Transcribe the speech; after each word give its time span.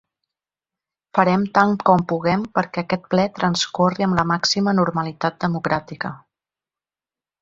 Farem 1.17 1.43
tant 1.57 1.75
com 1.89 2.05
puguem 2.11 2.47
perquè 2.59 2.83
aquest 2.85 3.05
ple 3.11 3.25
transcorri 3.35 4.07
amb 4.07 4.19
la 4.21 4.25
màxima 4.33 4.75
normalitat 4.79 5.39
democràtica. 5.47 6.13